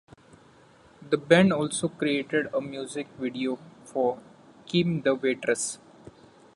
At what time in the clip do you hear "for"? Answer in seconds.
3.85-4.19